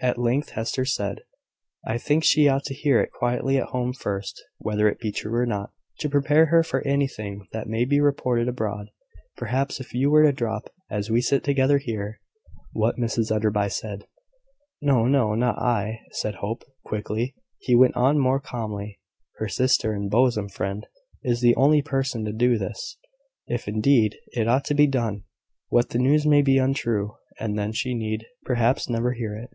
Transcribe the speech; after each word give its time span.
At 0.00 0.18
length 0.18 0.48
Hester 0.50 0.84
said 0.84 1.20
"I 1.86 1.98
think 1.98 2.24
she 2.24 2.48
ought 2.48 2.64
to 2.64 2.74
hear 2.74 3.00
it 3.00 3.12
quietly 3.12 3.58
at 3.58 3.68
home 3.68 3.92
first 3.92 4.42
(whether 4.58 4.88
it 4.88 4.98
be 4.98 5.12
true 5.12 5.32
or 5.32 5.46
not), 5.46 5.70
to 6.00 6.08
prepare 6.08 6.46
her 6.46 6.64
for 6.64 6.84
anything 6.84 7.46
that 7.52 7.68
may 7.68 7.84
be 7.84 8.00
reported 8.00 8.48
abroad. 8.48 8.88
Perhaps, 9.36 9.78
if 9.78 9.94
you 9.94 10.10
were 10.10 10.24
to 10.24 10.32
drop, 10.32 10.68
as 10.90 11.10
we 11.10 11.20
sit 11.20 11.44
together 11.44 11.78
here, 11.78 12.18
what 12.72 12.96
Mrs 12.98 13.30
Enderby 13.30 13.68
said" 13.68 14.02
"No, 14.82 15.06
no; 15.06 15.36
not 15.36 15.56
I," 15.60 16.00
said 16.10 16.34
Hope, 16.42 16.64
quickly. 16.84 17.36
He 17.58 17.76
went 17.76 17.94
on 17.94 18.18
more 18.18 18.40
calmly: 18.40 18.98
"Her 19.36 19.46
sister 19.46 19.92
and 19.92 20.10
bosom 20.10 20.48
friend 20.48 20.88
is 21.22 21.40
the 21.40 21.54
only 21.54 21.82
person 21.82 22.24
to 22.24 22.32
do 22.32 22.58
this 22.58 22.96
if, 23.46 23.68
indeed, 23.68 24.16
it 24.32 24.48
ought 24.48 24.64
to 24.64 24.74
be 24.74 24.88
done. 24.88 25.22
But 25.70 25.90
the 25.90 26.00
news 26.00 26.26
may 26.26 26.42
be 26.42 26.58
untrue; 26.58 27.14
and 27.38 27.56
then 27.56 27.70
she 27.70 27.94
need 27.94 28.26
perhaps 28.44 28.88
never 28.88 29.12
hear 29.12 29.36
it. 29.36 29.50